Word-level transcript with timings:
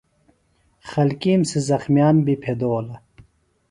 خلکِیم 0.91 1.41
سےۡ 1.49 1.61
زخمِیان 1.69 2.15
بیۡ 2.25 2.39
پھیدولہ۔ 2.43 2.95